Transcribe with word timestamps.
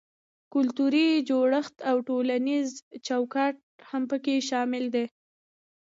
کلتوري 0.53 1.07
جوړښت 1.29 1.75
او 1.89 1.95
ټولنیز 2.09 2.69
چوکاټ 3.07 3.55
هم 3.89 4.03
پکې 4.11 4.35
شامل 4.49 4.85
دي. 4.95 5.05